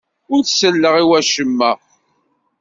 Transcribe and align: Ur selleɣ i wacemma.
Ur 0.33 0.41
selleɣ 0.45 0.95
i 0.97 1.05
wacemma. 1.09 1.71